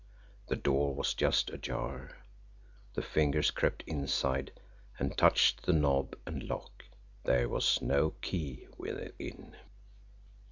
[0.47, 2.17] The door was just ajar.
[2.95, 4.51] The fingers crept inside
[4.97, 6.85] and touched the knob and lock
[7.23, 9.55] there was no key within.